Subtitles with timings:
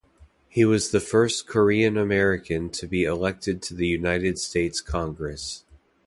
[0.49, 5.63] He was the first Korean American to be elected to the United States Congress.